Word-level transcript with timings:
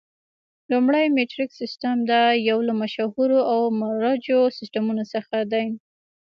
لومړی 0.71 1.05
میټریک 1.15 1.51
سیسټم، 1.61 1.95
دا 2.11 2.21
یو 2.49 2.57
له 2.67 2.73
مشهورو 2.81 3.39
او 3.51 3.59
مروجو 3.79 4.39
سیسټمونو 4.57 5.03
څخه 5.13 5.35
دی. 5.51 5.65